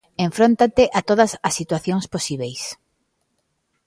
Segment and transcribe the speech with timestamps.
[0.27, 2.63] Enfróntante a todas as situacións posíbeis.